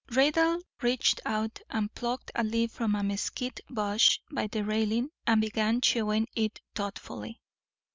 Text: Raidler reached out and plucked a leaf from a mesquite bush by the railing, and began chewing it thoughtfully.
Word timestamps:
Raidler 0.09 0.59
reached 0.81 1.21
out 1.27 1.59
and 1.69 1.93
plucked 1.93 2.31
a 2.33 2.43
leaf 2.43 2.71
from 2.71 2.95
a 2.95 3.03
mesquite 3.03 3.59
bush 3.69 4.17
by 4.31 4.47
the 4.47 4.63
railing, 4.63 5.11
and 5.27 5.39
began 5.41 5.79
chewing 5.79 6.27
it 6.35 6.59
thoughtfully. 6.73 7.39